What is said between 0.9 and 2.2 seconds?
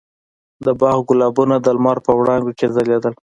ګلابونه د لمر په